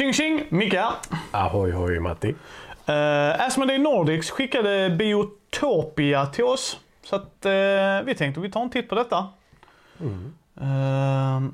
Tjing 0.00 0.12
tjing! 0.12 0.46
Micke 0.48 0.74
här. 0.74 0.92
Ahoy 1.30 1.72
hoj 1.72 1.98
Matti. 1.98 2.28
Uh, 2.28 3.46
Asmodee 3.46 3.78
Nordics 3.78 4.30
skickade 4.30 4.90
Biotopia 4.90 6.26
till 6.26 6.44
oss. 6.44 6.80
Så 7.02 7.16
att 7.16 7.46
uh, 7.46 8.06
vi 8.06 8.14
tänkte 8.14 8.40
vi 8.40 8.50
tar 8.50 8.62
en 8.62 8.70
titt 8.70 8.88
på 8.88 8.94
detta. 8.94 9.28
Uh, 10.60 11.48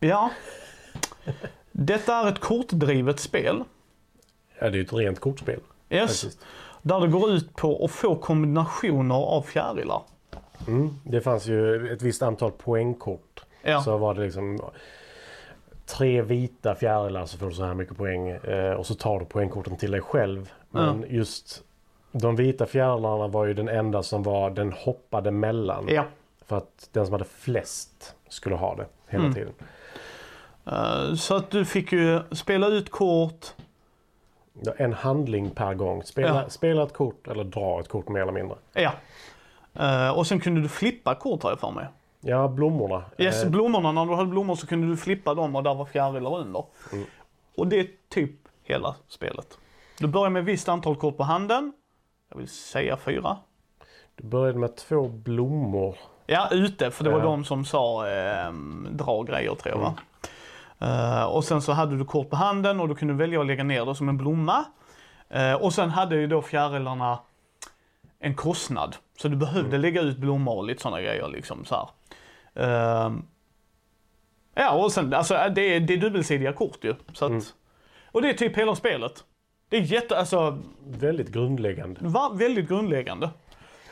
ja. 0.00 0.30
Detta 1.72 2.16
är 2.16 2.28
ett 2.28 2.40
kortdrivet 2.40 3.20
spel. 3.20 3.64
Ja, 4.58 4.70
det 4.70 4.78
är 4.78 4.82
ett 4.82 4.92
rent 4.92 5.20
kortspel. 5.20 5.60
Yes. 5.90 6.22
Faktiskt. 6.22 6.44
Där 6.82 7.00
det 7.00 7.08
går 7.08 7.30
ut 7.30 7.56
på 7.56 7.84
att 7.84 7.90
få 7.90 8.16
kombinationer 8.16 9.14
av 9.14 9.42
fjärilar. 9.42 10.02
Mm. 10.66 11.00
Det 11.04 11.20
fanns 11.20 11.46
ju 11.46 11.92
ett 11.92 12.02
visst 12.02 12.22
antal 12.22 12.50
poängkort. 12.50 13.44
Ja. 13.62 13.82
Så 13.82 13.96
var 13.96 14.14
det 14.14 14.20
liksom 14.20 14.60
tre 15.96 16.22
vita 16.22 16.74
fjärilar 16.74 17.26
så 17.26 17.38
får 17.38 17.46
du 17.46 17.52
så 17.52 17.64
här 17.64 17.74
mycket 17.74 17.96
poäng. 17.96 18.28
Eh, 18.28 18.72
och 18.72 18.86
så 18.86 18.94
tar 18.94 19.18
du 19.18 19.24
poängkorten 19.24 19.76
till 19.76 19.90
dig 19.90 20.00
själv. 20.00 20.52
Men 20.70 21.04
just 21.08 21.62
de 22.12 22.36
vita 22.36 22.66
fjärilarna 22.66 23.28
var 23.28 23.46
ju 23.46 23.54
den 23.54 23.68
enda 23.68 24.02
som 24.02 24.22
var 24.22 24.50
den 24.50 24.72
hoppade 24.72 25.30
mellan. 25.30 25.84
Ja. 25.88 26.04
För 26.46 26.56
att 26.56 26.88
den 26.92 27.06
som 27.06 27.12
hade 27.12 27.24
flest 27.24 28.14
skulle 28.28 28.56
ha 28.56 28.74
det 28.74 28.86
hela 29.08 29.24
Mm. 29.24 29.34
tiden. 29.34 29.52
Eh, 30.66 31.14
så 31.14 31.34
att 31.36 31.50
du 31.50 31.64
fick 31.64 31.92
ju 31.92 32.20
spela 32.32 32.66
ut 32.66 32.90
kort. 32.90 33.46
Ja, 34.62 34.72
En 34.76 34.92
handling 34.92 35.50
per 35.50 35.74
gång. 35.74 36.02
Spela, 36.02 36.42
Ja. 36.42 36.48
spela 36.48 36.82
ett 36.82 36.92
kort 36.92 37.28
eller 37.28 37.44
dra 37.44 37.80
ett 37.80 37.88
kort 37.88 38.08
mer 38.08 38.20
eller 38.20 38.32
mindre. 38.32 38.56
Ja. 38.72 38.92
Eh, 39.74 40.10
och 40.18 40.26
sen 40.26 40.40
kunde 40.40 40.60
du 40.60 40.68
flippa 40.68 41.14
kort 41.14 41.42
har 41.42 41.50
jag 41.50 41.60
för 41.60 41.70
mig. 41.70 41.86
Ja, 42.20 42.48
blommorna. 42.48 43.02
Yes, 43.18 43.44
Eh, 43.44 43.50
blommorna, 43.50 43.92
när 43.92 44.06
du 44.06 44.14
hade 44.14 44.28
blommor 44.30 44.54
så 44.54 44.66
kunde 44.66 44.86
du 44.88 44.96
flippa 44.96 45.34
dem 45.34 45.56
och 45.56 45.62
där 45.62 45.74
var 45.74 45.84
fjärilar 45.84 46.36
under. 46.38 46.64
Mm. 46.92 47.04
Och 47.56 47.66
det 47.66 47.80
är 47.80 47.86
typ 48.08 48.32
hela 48.64 48.94
spelet. 49.08 49.58
Du 49.98 50.06
börjar 50.06 50.30
med 50.30 50.40
ett 50.40 50.46
visst 50.48 50.68
antal 50.68 50.96
kort 50.96 51.16
på 51.16 51.22
handen. 51.22 51.72
Jag 52.30 52.38
vill 52.38 52.48
säga 52.48 52.96
fyra. 52.96 53.36
Du 54.16 54.24
började 54.24 54.58
med 54.58 54.76
två 54.76 55.08
blommor. 55.08 55.96
Ja, 56.26 56.48
ute, 56.52 56.90
för 56.90 57.04
det 57.04 57.10
var 57.10 57.18
Ja. 57.18 57.24
de 57.24 57.44
som 57.44 57.64
sa 57.64 58.08
eh, 58.08 58.52
dra 58.90 59.22
grejer 59.22 59.54
tror 59.54 59.74
jag 59.74 59.80
va? 59.80 59.94
Eh, 60.80 61.24
och 61.24 61.44
sen 61.44 61.62
så 61.62 61.72
hade 61.72 61.96
du 61.98 62.04
kort 62.04 62.30
på 62.30 62.36
handen 62.36 62.80
och 62.80 62.88
då 62.88 62.94
kunde 62.94 63.14
du 63.14 63.18
välja 63.18 63.40
att 63.40 63.46
lägga 63.46 63.64
ner 63.64 63.84
det 63.86 63.94
som 63.94 64.08
en 64.08 64.16
blomma. 64.16 64.64
Eh, 65.28 65.54
och 65.54 65.72
sen 65.74 65.90
hade 65.90 66.16
ju 66.16 66.26
då 66.26 66.42
fjärilarna 66.42 67.18
en 68.18 68.34
kostnad. 68.34 68.96
Så 69.18 69.28
du 69.28 69.36
behövde 69.36 69.78
lägga 69.78 70.00
ut 70.00 70.18
blommor 70.18 70.56
och 70.56 70.64
lite 70.64 70.82
sådana 70.82 71.00
grejer 71.00 71.28
liksom 71.28 71.64
så 71.64 71.74
här. 71.74 71.88
Ehm, 72.54 73.22
ja, 74.54 74.84
och 74.84 74.92
sen, 74.92 75.14
alltså 75.14 75.34
det 75.54 75.60
är, 75.74 75.80
det 75.80 75.94
är 75.94 75.98
dubbelsidiga 75.98 76.52
kort 76.52 76.84
ju. 76.84 76.94
Så 77.12 77.24
att, 77.24 77.30
Mm. 77.30 77.42
Och 78.12 78.22
det 78.22 78.28
är 78.30 78.34
typ 78.34 78.56
hela 78.58 78.74
spelet. 78.74 79.24
Det 79.68 79.76
är 79.76 79.80
jätte, 79.80 80.18
alltså, 80.18 80.58
Väldigt 80.86 81.28
grundläggande. 81.28 82.00
var 82.02 82.34
väldigt 82.34 82.68
grundläggande. 82.68 83.30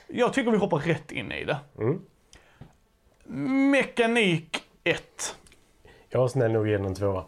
Jag 0.09 0.33
tycker 0.33 0.51
vi 0.51 0.59
hoppar 0.59 0.79
rätt 0.79 1.13
in 1.13 1.33
i 1.33 1.45
det. 1.45 1.57
Mm. 1.79 2.03
Mekanik 3.71 4.63
1. 4.85 5.37
Jag 6.09 6.31
snäll 6.31 6.53
nog 6.53 6.69
ge 6.69 6.77
den 6.77 6.87
en 6.87 6.95
tvåa. 6.95 7.25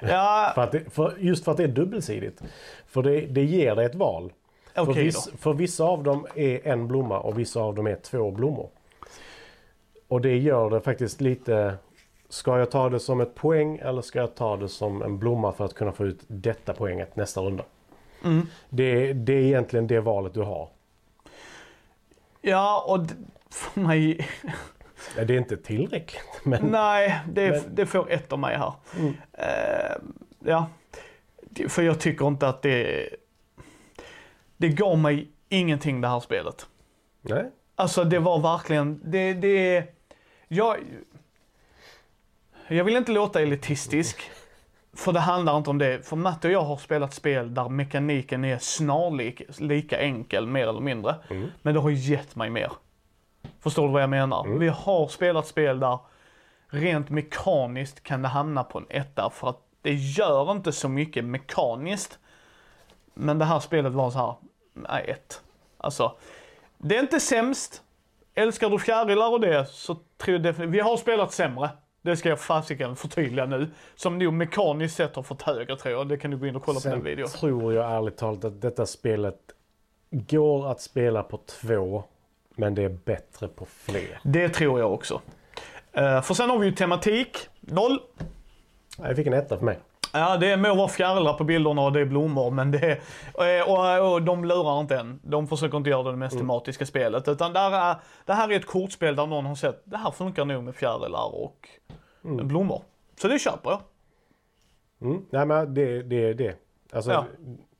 Ja, 0.00 0.52
För 0.54 0.62
att 0.62 0.72
det, 0.72 0.90
för, 0.94 1.16
just 1.18 1.44
för 1.44 1.50
att 1.52 1.56
det 1.56 1.64
är 1.64 1.68
dubbelsidigt. 1.68 2.42
För 2.86 3.02
det, 3.02 3.20
det 3.20 3.44
ger 3.44 3.74
dig 3.76 3.86
ett 3.86 3.94
val. 3.94 4.32
okej 4.76 4.94
för, 4.94 5.02
viss, 5.02 5.30
för 5.38 5.52
vissa 5.52 5.84
av 5.84 6.02
dem 6.02 6.26
är 6.34 6.66
en 6.66 6.88
blomma 6.88 7.18
och 7.20 7.38
vissa 7.38 7.60
av 7.60 7.74
dem 7.74 7.86
är 7.86 7.96
två 7.96 8.30
blommor. 8.30 8.70
Och 10.10 10.20
det 10.20 10.36
gör 10.38 10.70
det 10.70 10.80
faktiskt 10.80 11.20
lite... 11.20 11.74
Ska 12.28 12.58
jag 12.58 12.70
ta 12.70 12.88
det 12.88 13.00
som 13.00 13.20
ett 13.20 13.34
poäng 13.34 13.78
eller 13.78 14.02
ska 14.02 14.18
jag 14.18 14.34
ta 14.34 14.56
det 14.56 14.68
som 14.68 15.02
en 15.02 15.18
blomma 15.18 15.52
för 15.52 15.64
att 15.64 15.74
kunna 15.74 15.92
få 15.92 16.06
ut 16.06 16.20
detta 16.26 16.72
poänget 16.74 17.16
nästa 17.16 17.40
runda? 17.40 17.64
Mm. 18.24 18.46
Det, 18.68 19.12
det 19.12 19.32
är 19.32 19.42
egentligen 19.42 19.86
det 19.86 20.00
valet 20.00 20.34
du 20.34 20.40
har. 20.40 20.68
Ja, 22.40 22.84
och 22.86 23.06
för 23.50 23.80
mig... 23.80 24.28
Det 25.16 25.20
är 25.22 25.38
inte 25.38 25.56
tillräckligt. 25.56 26.40
Men 26.44 26.66
Nej, 26.66 27.20
det, 27.32 27.50
Men- 27.50 27.74
det 27.74 27.86
får 27.86 28.10
ett 28.10 28.32
av 28.32 28.38
mig 28.38 28.56
här. 28.56 28.72
Mm. 28.98 29.14
Eh, 29.32 29.96
ja, 30.44 30.66
för 31.68 31.82
jag 31.82 32.00
tycker 32.00 32.26
inte 32.26 32.48
att 32.48 32.62
det... 32.62 33.08
Det 34.56 34.68
gav 34.68 34.98
mig 34.98 35.28
ingenting 35.48 36.00
det 36.00 36.08
här 36.08 36.20
spelet. 36.20 36.66
nej. 37.20 37.50
Alltså 37.74 38.04
det 38.04 38.18
var 38.18 38.38
verkligen, 38.40 39.00
det, 39.04 39.34
det, 39.34 39.84
jag, 40.52 40.78
jag 42.68 42.84
vill 42.84 42.96
inte 42.96 43.12
låta 43.12 43.40
elitistisk. 43.40 44.30
För 44.92 45.12
det 45.12 45.20
handlar 45.20 45.56
inte 45.56 45.70
om 45.70 45.78
det. 45.78 46.06
För 46.06 46.16
Matte 46.16 46.48
och 46.48 46.54
jag 46.54 46.62
har 46.62 46.76
spelat 46.76 47.14
spel 47.14 47.54
där 47.54 47.68
mekaniken 47.68 48.44
är 48.44 48.58
snarlik, 48.58 49.42
lika 49.58 49.98
enkel 49.98 50.46
mer 50.46 50.68
eller 50.68 50.80
mindre. 50.80 51.14
Mm. 51.30 51.48
Men 51.62 51.74
det 51.74 51.80
har 51.80 51.90
gett 51.90 52.36
mig 52.36 52.50
mer. 52.50 52.72
Förstår 53.60 53.86
du 53.86 53.92
vad 53.92 54.02
jag 54.02 54.10
menar? 54.10 54.44
Mm. 54.44 54.58
Vi 54.58 54.68
har 54.68 55.08
spelat 55.08 55.46
spel 55.46 55.80
där 55.80 55.98
rent 56.68 57.10
mekaniskt 57.10 58.02
kan 58.02 58.22
det 58.22 58.28
hamna 58.28 58.64
på 58.64 58.78
en 58.78 58.86
etta 58.88 59.30
för 59.30 59.48
att 59.48 59.60
det 59.82 59.94
gör 59.94 60.52
inte 60.52 60.72
så 60.72 60.88
mycket 60.88 61.24
mekaniskt. 61.24 62.18
Men 63.14 63.38
det 63.38 63.44
här 63.44 63.60
spelet 63.60 63.92
var 63.92 64.10
så 64.10 64.18
här, 64.18 64.34
nej 64.72 65.04
ett. 65.08 65.42
Alltså, 65.76 66.16
det 66.78 66.96
är 66.96 67.00
inte 67.00 67.20
sämst. 67.20 67.82
Älskar 68.40 68.70
du 68.70 68.78
fjärilar 68.78 69.32
och 69.32 69.40
det 69.40 69.66
så 69.70 69.94
tror 69.94 70.34
jag 70.34 70.42
definitivt, 70.42 70.74
vi 70.74 70.80
har 70.80 70.96
spelat 70.96 71.32
sämre. 71.32 71.70
Det 72.02 72.16
ska 72.16 72.28
jag 72.28 72.40
fasiken 72.40 72.96
förtydliga 72.96 73.46
nu. 73.46 73.70
Som 73.96 74.18
nog 74.18 74.32
mekaniskt 74.32 74.96
sett 74.96 75.16
har 75.16 75.22
fått 75.22 75.42
högre 75.42 75.76
tror 75.76 75.94
jag. 75.94 76.08
Det 76.08 76.16
kan 76.16 76.30
du 76.30 76.36
gå 76.36 76.46
in 76.46 76.56
och 76.56 76.62
kolla 76.62 76.80
på 76.80 76.88
den 76.88 76.96
Sen 76.96 77.04
videon. 77.04 77.28
tror 77.28 77.74
jag 77.74 77.92
ärligt 77.96 78.16
talat 78.16 78.44
att 78.44 78.60
detta 78.60 78.86
spelet 78.86 79.38
går 80.10 80.70
att 80.70 80.80
spela 80.80 81.22
på 81.22 81.40
två. 81.46 82.04
Men 82.56 82.74
det 82.74 82.82
är 82.82 82.88
bättre 82.88 83.48
på 83.48 83.66
fler. 83.66 84.20
Det 84.22 84.48
tror 84.48 84.80
jag 84.80 84.94
också. 84.94 85.20
Eh, 85.92 86.22
för 86.22 86.34
sen 86.34 86.50
har 86.50 86.58
vi 86.58 86.66
ju 86.66 86.72
tematik. 86.72 87.36
Noll. 87.60 88.00
Jag 88.98 89.16
fick 89.16 89.26
en 89.26 89.32
etta 89.32 89.58
för 89.58 89.64
mig. 89.64 89.78
Ja, 90.12 90.36
det 90.36 90.56
må 90.56 90.74
vara 90.74 90.88
fjärilar 90.88 91.34
på 91.34 91.44
bilderna 91.44 91.82
och 91.82 91.92
det 91.92 92.00
är 92.00 92.04
blommor, 92.04 92.50
men 92.50 92.70
det 92.70 92.78
är, 93.38 93.68
och, 93.68 93.76
och, 93.76 94.12
och 94.12 94.22
de 94.22 94.44
lurar 94.44 94.80
inte 94.80 94.96
än. 94.96 95.20
De 95.22 95.46
försöker 95.48 95.76
inte 95.78 95.90
göra 95.90 96.10
det 96.10 96.16
mest 96.16 96.38
tematiska 96.38 96.86
spelet. 96.86 97.28
Utan 97.28 97.52
där 97.52 97.70
är, 97.90 97.96
det 98.24 98.32
här 98.32 98.52
är 98.52 98.56
ett 98.56 98.66
kortspel 98.66 99.16
där 99.16 99.26
någon 99.26 99.46
har 99.46 99.54
sett, 99.54 99.82
det 99.84 99.96
här 99.96 100.10
funkar 100.10 100.44
nog 100.44 100.64
med 100.64 100.74
fjärilar 100.74 101.34
och 101.34 101.68
blommor. 102.22 102.82
Så 103.20 103.28
det 103.28 103.38
köper 103.38 103.70
jag. 103.70 103.80
Mm. 105.02 105.22
Nej 105.30 105.46
men 105.46 105.74
det, 105.74 106.02
det 106.02 106.24
är 106.28 106.34
det. 106.34 106.54
Alltså, 106.92 107.10
Ja. 107.10 107.24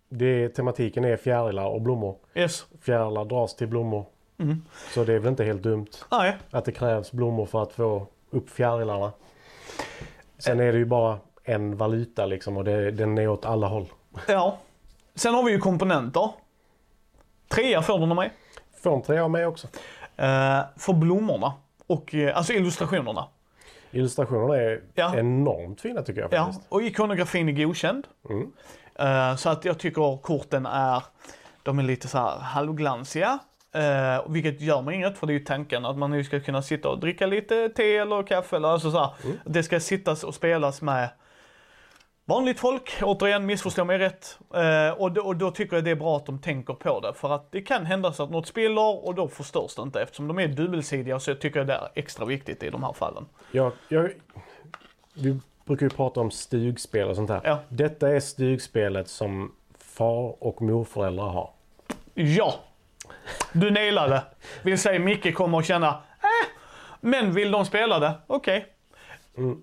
det. 0.09 0.49
Tematiken 0.49 1.05
är 1.05 1.17
fjärilar 1.17 1.67
och 1.67 1.81
blommor. 1.83 2.17
Yes. 2.35 2.67
Fjärilar 2.81 3.25
dras 3.25 3.57
till 3.57 3.69
blommor. 3.69 4.05
Mm. 4.39 4.63
Så 4.95 5.05
det 5.05 5.15
är 5.15 5.19
väl 5.19 5.29
inte 5.31 5.45
helt 5.45 5.63
dumt 5.63 5.87
Nej. 6.11 6.37
att 6.51 6.65
det 6.65 6.73
krävs 6.73 7.13
blommor 7.13 7.47
för 7.47 7.63
att 7.63 7.73
få 7.73 8.07
upp 8.31 8.51
fjärilarna. 8.51 9.13
Sen 10.39 10.61
är 10.61 10.73
det 10.73 10.79
ju 10.79 10.85
bara 10.85 11.19
en 11.45 11.77
valuta 11.77 12.27
liksom 12.27 12.57
och 12.57 12.65
det, 12.65 12.91
den 12.91 13.19
är 13.19 13.29
åt 13.29 13.45
alla 13.45 13.67
håll. 13.67 13.87
Ja. 14.29 14.59
Sen 15.15 15.35
har 15.35 15.43
vi 15.43 15.53
ju 15.53 15.59
komponenter. 15.59 16.31
Trea 17.49 17.83
får 17.83 17.99
den 17.99 18.11
av 18.11 18.17
mig. 18.17 18.31
Får 18.83 18.95
en 18.95 19.03
trea 19.03 19.25
av 19.25 19.31
mig 19.31 19.47
också. 19.47 19.67
Eh, 20.17 20.61
för 20.77 20.93
blommorna. 20.93 21.53
Och, 21.87 22.15
eh, 22.15 22.37
alltså 22.37 22.53
illustrationerna. 22.53 23.27
Illustrationerna 23.91 24.57
är 24.57 24.83
Ja. 24.95 25.17
enormt 25.17 25.81
fina 25.81 26.03
tycker 26.03 26.21
jag 26.21 26.33
Ja, 26.33 26.45
faktiskt. 26.45 26.67
och 26.73 26.83
ikonografin 26.83 27.49
är 27.49 27.53
godkänd. 27.53 28.07
Mm. 28.31 28.53
Eh, 28.95 29.37
så 29.37 29.49
att 29.51 29.65
jag 29.65 29.79
tycker 29.79 30.17
korten 30.23 30.67
är, 30.67 31.03
de 31.63 31.79
är 31.79 31.83
lite 31.83 32.09
så 32.09 32.19
här 32.19 32.39
halvglansiga. 32.39 33.39
Uh, 33.77 34.31
vilket 34.33 34.61
gör 34.61 34.83
mig 34.83 34.95
inget, 34.95 35.19
för 35.19 35.27
det 35.27 35.33
är 35.33 35.39
ju 35.39 35.45
tanken 35.45 35.85
att 35.85 35.99
man 35.99 36.11
nu 36.11 36.25
ska 36.25 36.41
kunna 36.41 36.63
sitta 36.63 36.89
och 36.89 37.01
dricka 37.01 37.27
lite 37.27 37.69
te 37.69 37.97
eller 37.97 38.23
kaffe 38.23 38.57
eller 38.57 38.69
alltså 38.69 38.91
så 38.91 38.99
här. 38.99 39.11
Det 39.45 39.63
ska 39.63 39.81
sittas 39.81 40.25
och 40.25 40.35
spelas 40.35 40.83
med 40.83 41.09
vanligt 42.31 42.61
folk. 42.61 43.03
Återigen, 43.03 43.47
missförstå 43.47 43.85
mig 43.85 43.99
rätt. 43.99 44.39
Eh, 44.55 44.91
och, 44.91 45.13
då, 45.13 45.23
och 45.23 45.37
då 45.37 45.51
tycker 45.51 45.77
jag 45.77 45.85
det 45.85 45.91
är 45.91 45.97
bra 45.97 46.17
att 46.17 46.27
de 46.27 46.39
tänker 46.39 46.75
på 46.75 47.01
det. 47.01 47.15
För 47.15 47.31
att 47.35 47.53
det 47.53 47.63
kan 47.63 47.87
hända 47.87 48.13
så 48.13 48.23
att 48.23 48.31
något 48.31 48.47
spiller 48.47 49.07
och 49.07 49.15
då 49.15 49.29
förstörs 49.29 49.75
det 49.75 49.83
inte. 49.83 50.03
Eftersom 50.03 50.29
de 50.29 50.39
är 50.39 50.49
dubbelsidiga 50.49 51.21
så 51.21 51.35
tycker 51.35 51.61
jag 51.61 51.67
det 51.67 51.75
är 51.75 51.89
extra 51.95 52.25
viktigt 52.25 52.63
i 52.63 52.71
de 52.71 52.83
här 52.83 52.93
fallen. 52.93 53.27
Jag, 53.53 53.73
jag, 53.89 54.11
vi 55.15 55.41
brukar 55.65 55.87
ju 55.87 55.91
prata 55.91 56.21
om 56.21 56.31
stugspel 56.31 57.09
och 57.09 57.17
sånt 57.17 57.31
här. 57.31 57.41
Ja. 57.45 57.59
Detta 57.69 58.09
är 58.09 58.21
stugspelet 58.21 59.09
som 59.09 59.53
far 59.79 60.45
och 60.45 60.63
morföräldrar 60.63 61.29
har. 61.29 61.51
Ja! 62.15 62.55
Du 63.53 63.71
nailade. 63.71 64.23
Vill 64.63 64.79
säga 64.79 64.99
Micke 64.99 65.35
kommer 65.35 65.59
att 65.59 65.67
känna, 65.67 65.89
äh, 65.89 66.49
men 67.01 67.33
vill 67.33 67.51
de 67.51 67.65
spela 67.65 67.99
det? 67.99 68.13
Okej. 68.27 68.67
Mm. 69.37 69.63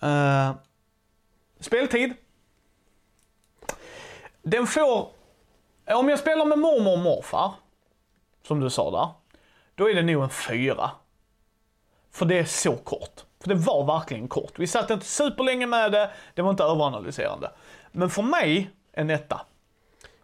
Eh, 0.00 0.54
speltid. 1.62 2.14
Den 4.42 4.66
får, 4.66 5.08
om 5.86 6.08
jag 6.08 6.18
spelar 6.18 6.44
med 6.44 6.58
mormor 6.58 6.92
och 6.92 6.98
morfar, 6.98 7.52
som 8.46 8.60
du 8.60 8.70
sa 8.70 8.90
där, 8.90 9.08
då 9.74 9.90
är 9.90 9.94
det 9.94 10.02
nog 10.02 10.22
en 10.22 10.30
fyra. 10.30 10.90
För 12.10 12.26
det 12.26 12.38
är 12.38 12.44
så 12.44 12.76
kort. 12.76 13.24
För 13.40 13.48
det 13.48 13.54
var 13.54 13.84
verkligen 13.84 14.28
kort. 14.28 14.58
Vi 14.58 14.66
satt 14.66 14.90
inte 14.90 15.06
superlänge 15.06 15.66
med 15.66 15.92
det, 15.92 16.10
det 16.34 16.42
var 16.42 16.50
inte 16.50 16.64
överanalyserande. 16.64 17.50
Men 17.92 18.10
för 18.10 18.22
mig, 18.22 18.70
en 18.92 19.10
etta. 19.10 19.40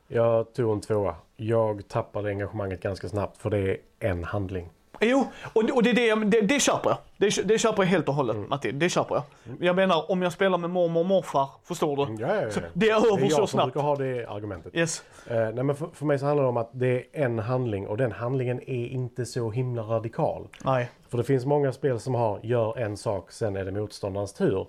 Jag 0.07 0.53
tog 0.55 0.73
en 0.73 0.81
tvåa. 0.81 1.15
Jag 1.37 1.89
tappade 1.89 2.29
engagemanget 2.29 2.81
ganska 2.81 3.09
snabbt 3.09 3.43
för 3.43 3.51
det 3.51 3.59
är 3.59 3.79
en 3.99 4.25
handling. 4.25 4.71
Jo, 5.01 5.27
och 5.53 5.65
det, 5.65 5.73
och 5.73 5.83
det, 5.83 5.93
det, 5.93 6.15
det, 6.15 6.41
det 6.41 6.61
köper 6.61 6.91
jag. 6.91 6.99
Det, 7.17 7.49
det 7.49 7.59
köper 7.59 7.83
jag 7.83 7.91
helt 7.91 8.09
och 8.09 8.15
hållet, 8.15 8.37
Matti. 8.37 8.73
Det 8.73 8.89
köper 8.89 9.15
jag. 9.15 9.25
Jag 9.61 9.77
menar, 9.77 10.11
om 10.11 10.23
jag 10.23 10.33
spelar 10.33 10.59
med 10.59 10.71
mormor 10.71 11.01
och 11.01 11.07
morfar, 11.07 11.49
förstår 11.65 11.97
du? 11.97 12.23
Ja, 12.23 12.35
ja, 12.35 12.43
ja. 12.43 12.51
Så 12.51 12.61
det 12.75 12.91
är 12.91 12.97
över 12.97 13.17
det 13.21 13.27
är 13.27 13.29
så 13.29 13.33
jag 13.33 13.37
som 13.37 13.47
snabbt. 13.47 13.73
brukar 13.73 13.87
ha 13.89 13.97
det 13.97 14.27
argumentet. 14.27 14.75
Yes. 14.77 15.03
Eh, 15.27 15.37
nej, 15.37 15.65
men 15.65 15.77
för, 15.77 15.89
för 15.95 16.07
mig 16.07 16.19
så 16.19 16.27
handlar 16.27 16.43
det 16.43 16.49
om 16.49 16.57
att 16.57 16.71
det 16.73 16.97
är 16.97 17.05
en 17.13 17.39
handling 17.39 17.87
och 17.87 17.97
den 17.97 18.13
handlingen 18.13 18.61
är 18.61 18.87
inte 18.87 19.27
så 19.27 19.51
himla 19.51 19.83
radikal. 19.83 20.49
Nej. 20.65 20.91
För 21.09 21.19
det 21.19 21.25
finns 21.25 21.47
många 21.47 21.73
spel 21.73 22.01
som 22.01 22.15
har 22.15 22.41
gör 22.43 22.79
en 22.79 22.97
sak, 22.97 23.33
sen 23.33 23.57
är 23.57 23.65
det 23.65 23.73
motståndarens 23.73 24.33
tur. 24.33 24.67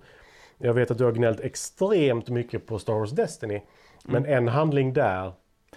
Jag 0.57 0.73
vet 0.73 0.91
att 0.91 0.97
du 0.97 1.03
har 1.03 1.11
gnällt 1.11 1.39
extremt 1.39 2.29
mycket 2.29 2.65
på 2.67 2.79
Star 2.79 2.93
Wars 2.93 3.11
Destiny. 3.11 3.61
Men 4.03 4.25
en 4.25 4.47
handling 4.47 4.93
där 4.93 5.31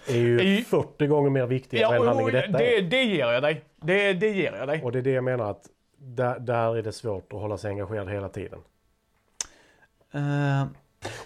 är 0.07 0.13
ju 0.13 0.33
Mm. 0.33 0.39
Är 0.47 0.51
ju- 0.57 0.63
40 0.63 1.07
gånger 1.07 1.29
mer 1.29 1.45
viktig 1.45 1.77
än 1.77 1.81
Ja, 1.81 2.05
handling 2.05 2.23
och, 2.25 2.29
i 2.29 2.31
detta 2.31 2.57
det, 2.57 2.77
är. 2.77 2.81
det 2.81 3.03
ger 3.03 3.31
jag 3.31 3.43
dig. 3.43 3.63
Det, 3.81 4.13
det 4.13 4.29
ger 4.29 4.53
jag 4.53 4.67
dig. 4.67 4.81
Och 4.83 4.91
det 4.91 4.99
är 4.99 5.03
det 5.03 5.11
jag 5.11 5.23
menar 5.23 5.51
att 5.51 5.69
där, 5.97 6.39
där 6.39 6.77
är 6.77 6.81
det 6.81 6.91
svårt 6.91 7.33
att 7.33 7.39
hålla 7.39 7.57
sig 7.57 7.69
engagerad 7.69 8.09
hela 8.09 8.29
tiden. 8.29 8.59
Uh, 10.15 10.63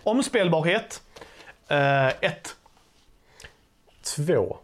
omspelbarhet. 0.04 1.02
Uh, 1.72 2.08
ett. 2.08 2.56
Två. 4.16 4.58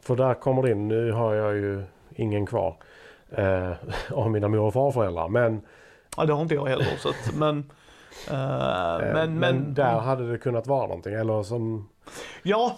För 0.00 0.16
där 0.16 0.34
kommer 0.34 0.62
det 0.62 0.70
in, 0.70 0.88
nu 0.88 1.12
har 1.12 1.34
jag 1.34 1.54
ju 1.54 1.82
ingen 2.16 2.46
kvar 2.46 2.76
eh, 3.30 3.72
av 4.10 4.30
mina 4.30 4.48
mor 4.48 4.60
och 4.60 4.72
farföräldrar. 4.72 5.28
Men, 5.28 5.60
Ja, 6.16 6.24
det 6.24 6.32
har 6.32 6.42
inte 6.42 6.54
jag 6.54 6.66
heller. 6.66 6.86
Så 6.98 7.08
att, 7.08 7.34
men, 7.34 7.70
eh, 8.30 8.94
eh, 8.94 8.98
men, 8.98 9.14
men, 9.14 9.38
men, 9.38 9.74
där 9.74 9.98
hade 9.98 10.30
det 10.32 10.38
kunnat 10.38 10.66
vara 10.66 10.86
någonting. 10.86 11.14
Eller 11.14 11.42
som, 11.42 11.88
Ja, 12.42 12.76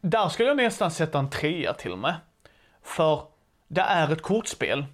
där 0.00 0.28
skulle 0.28 0.48
jag 0.48 0.56
nästan 0.56 0.90
sätta 0.90 1.18
en 1.18 1.30
trea 1.30 1.72
till 1.74 1.92
och 1.92 1.98
med. 1.98 2.14
För 2.82 3.22
det 3.68 3.80
är 3.80 4.12
ett 4.12 4.22
kortspel. 4.22 4.84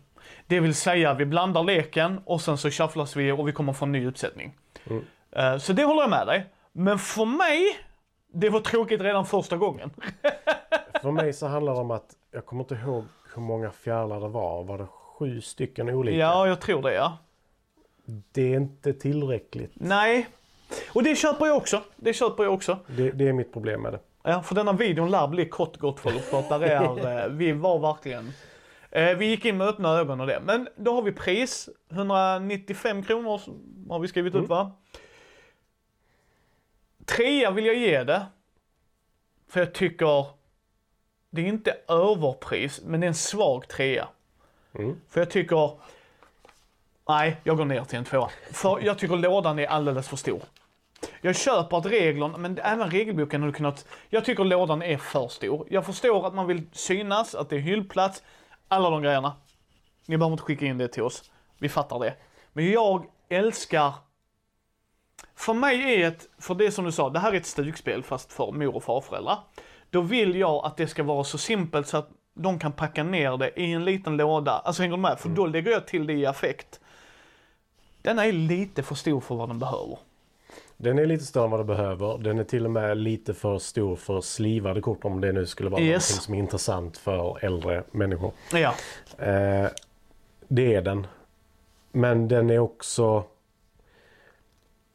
Det 0.46 0.60
vill 0.60 0.74
säga, 0.74 1.14
vi 1.14 1.26
blandar 1.26 1.62
leken 1.62 2.20
och 2.24 2.40
sen 2.40 2.58
så 2.58 2.70
shufflas 2.70 3.16
vi 3.16 3.32
och 3.32 3.48
vi 3.48 3.52
kommer 3.52 3.72
få 3.72 3.84
en 3.84 3.92
ny 3.92 4.06
uppsättning. 4.06 4.58
Mm. 4.86 5.04
Eh, 5.32 5.58
Så 5.58 5.72
det 5.72 5.84
håller 5.84 6.00
jag 6.00 6.10
med 6.10 6.26
dig. 6.26 6.46
Men 6.72 6.98
för 6.98 7.24
mig, 7.24 7.78
det 8.32 8.50
var 8.50 8.60
tråkigt 8.60 9.00
redan 9.00 9.26
första 9.26 9.56
gången. 9.56 9.90
för 11.02 11.10
mig 11.10 11.32
så 11.32 11.46
handlar 11.46 11.74
det 11.74 11.80
om 11.80 11.90
att 11.90 12.14
jag 12.30 12.46
kommer 12.46 12.62
inte 12.64 12.74
ihåg 12.74 13.04
hur 13.34 13.42
många 13.42 13.70
fjärilar 13.70 14.20
det 14.20 14.28
var. 14.28 14.64
Var 14.64 14.78
det 14.78 14.86
sju 14.86 15.40
stycken 15.40 15.88
olika? 15.90 16.16
Ja, 16.18 16.46
jag 16.48 16.60
tror 16.60 16.82
det 16.82 16.94
ja. 16.94 17.18
Det 18.32 18.42
är 18.52 18.56
inte 18.56 18.92
tillräckligt. 18.92 19.72
Nej. 19.74 20.28
Och 20.92 21.02
det 21.02 21.16
köper 21.16 21.46
jag 21.46 21.56
också. 21.56 21.82
Det 21.96 22.14
köper 22.14 22.44
jag 22.44 22.54
också. 22.54 22.78
Det, 22.86 23.10
det 23.10 23.28
är 23.28 23.32
mitt 23.32 23.52
problem 23.52 23.82
med 23.82 23.92
det. 23.92 24.00
Ja, 24.22 24.42
för 24.42 24.54
denna 24.54 24.72
videon 24.72 25.10
lär 25.10 25.26
bli 25.26 25.48
kort 25.48 25.76
gott 25.76 26.00
folk. 26.00 26.22
För 26.22 26.38
att 26.38 26.48
där 26.48 26.60
är, 26.60 27.28
vi 27.28 27.52
var 27.52 27.78
verkligen... 27.78 28.32
Eh, 28.90 29.16
vi 29.16 29.26
gick 29.26 29.44
in 29.44 29.56
med 29.56 29.68
öppna 29.68 29.88
ögon 29.88 30.20
och 30.20 30.26
det. 30.26 30.40
Men 30.44 30.68
då 30.76 30.94
har 30.94 31.02
vi 31.02 31.12
pris. 31.12 31.68
195 31.90 33.02
kronor 33.02 33.40
har 33.88 33.98
vi 33.98 34.08
skrivit 34.08 34.34
upp 34.34 34.48
va? 34.48 34.72
Trea 37.04 37.50
vill 37.50 37.66
jag 37.66 37.76
ge 37.76 38.04
det. 38.04 38.26
För 39.48 39.60
jag 39.60 39.72
tycker 39.74 40.26
det 41.30 41.42
är 41.42 41.46
inte 41.46 41.76
överpris, 41.88 42.80
men 42.84 43.00
det 43.00 43.06
är 43.06 43.08
en 43.08 43.14
svag 43.14 43.68
trea. 43.68 44.08
Mm. 44.72 45.00
För 45.08 45.20
jag 45.20 45.30
tycker, 45.30 45.70
nej, 47.08 47.36
jag 47.44 47.56
går 47.56 47.64
ner 47.64 47.84
till 47.84 47.98
en 47.98 48.04
tvåa. 48.04 48.30
För 48.52 48.80
jag 48.80 48.98
tycker 48.98 49.16
lådan 49.16 49.58
är 49.58 49.66
alldeles 49.66 50.08
för 50.08 50.16
stor. 50.16 50.42
Jag 51.20 51.36
köper 51.36 51.76
att 51.76 51.86
reglerna, 51.86 52.38
men 52.38 52.58
även 52.58 52.90
regelboken 52.90 53.40
hade 53.40 53.52
kunnat, 53.52 53.86
jag 54.08 54.24
tycker 54.24 54.44
lådan 54.44 54.82
är 54.82 54.96
för 54.96 55.28
stor. 55.28 55.66
Jag 55.70 55.86
förstår 55.86 56.26
att 56.26 56.34
man 56.34 56.46
vill 56.46 56.62
synas, 56.72 57.34
att 57.34 57.48
det 57.48 57.56
är 57.56 57.60
hyllplats, 57.60 58.22
alla 58.68 58.90
de 58.90 59.02
grejerna. 59.02 59.36
Ni 60.06 60.16
behöver 60.16 60.32
inte 60.32 60.42
skicka 60.44 60.66
in 60.66 60.78
det 60.78 60.88
till 60.88 61.02
oss. 61.02 61.30
Vi 61.58 61.68
fattar 61.68 61.98
det. 61.98 62.14
Men 62.52 62.70
jag 62.70 63.06
älskar 63.28 63.92
för 65.34 65.54
mig 65.54 66.02
är 66.02 66.08
ett, 66.08 66.28
för 66.38 66.54
det 66.54 66.70
som 66.70 66.84
du 66.84 66.92
sa, 66.92 67.10
det 67.10 67.18
här 67.18 67.32
är 67.32 67.36
ett 67.36 67.46
stugspel 67.46 68.02
fast 68.02 68.32
för 68.32 68.52
mor 68.52 68.76
och 68.76 68.84
farföräldrar. 68.84 69.38
Då 69.90 70.00
vill 70.00 70.36
jag 70.36 70.64
att 70.64 70.76
det 70.76 70.86
ska 70.86 71.02
vara 71.02 71.24
så 71.24 71.38
simpelt 71.38 71.86
så 71.86 71.96
att 71.96 72.10
de 72.34 72.58
kan 72.58 72.72
packa 72.72 73.02
ner 73.02 73.36
det 73.36 73.60
i 73.60 73.72
en 73.72 73.84
liten 73.84 74.16
låda. 74.16 74.52
Alltså 74.52 74.82
hänger 74.82 74.96
du 74.96 75.02
med? 75.02 75.18
För 75.18 75.28
då 75.28 75.46
lägger 75.46 75.70
jag 75.70 75.86
till 75.86 76.06
det 76.06 76.12
i 76.12 76.26
affekt. 76.26 76.80
Denna 78.02 78.26
är 78.26 78.32
lite 78.32 78.82
för 78.82 78.94
stor 78.94 79.20
för 79.20 79.34
vad 79.34 79.48
den 79.48 79.58
behöver. 79.58 79.98
Den 80.82 80.98
är 80.98 81.06
lite 81.06 81.24
större 81.24 81.44
än 81.44 81.50
vad 81.50 81.60
det 81.60 81.64
behöver. 81.64 82.18
Den 82.18 82.38
är 82.38 82.44
till 82.44 82.64
och 82.64 82.70
med 82.70 82.96
lite 82.96 83.34
för 83.34 83.58
stor 83.58 83.96
för 83.96 84.20
slivade 84.20 84.80
kort 84.80 85.04
om 85.04 85.20
det 85.20 85.32
nu 85.32 85.46
skulle 85.46 85.70
vara 85.70 85.80
Yes. 85.80 86.10
någonting 86.10 86.24
som 86.24 86.34
är 86.34 86.38
intressant 86.38 86.98
för 86.98 87.44
äldre 87.44 87.84
människor. 87.90 88.32
Ja. 88.52 88.74
Eh, 89.26 89.68
det 90.48 90.74
är 90.74 90.82
den. 90.82 91.06
Men 91.92 92.28
den 92.28 92.50
är 92.50 92.58
också... 92.58 93.24